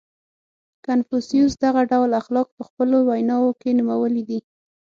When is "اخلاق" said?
2.21-2.47